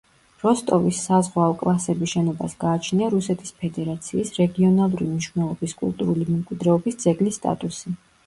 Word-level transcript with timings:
როსტოვის 0.43 1.01
საზღვაო 1.07 1.51
კლასების 1.59 2.11
შენობას 2.13 2.55
გააჩნია 2.63 3.09
რუსეთის 3.15 3.53
ფედერაციის 3.59 4.33
რეგიონალური 4.39 5.09
მნიშვნელობის 5.11 5.75
კულტურული 5.85 6.27
მემკვიდრეობის 6.31 7.01
ძეგლის 7.05 7.39
სტატუსი. 7.41 7.95